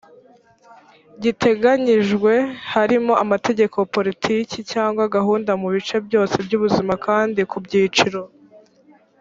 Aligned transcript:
giteganyijwe 1.23 2.33
harimo 2.73 3.13
amategeko 3.23 3.77
politiki 3.95 4.57
cyangwa 4.71 5.03
gahunda 5.15 5.51
mu 5.61 5.67
bice 5.75 5.95
byose 6.07 6.35
by’ubuzima 6.45 6.93
kandi 7.05 7.39
ku 7.51 7.57
byiciro 7.65 8.21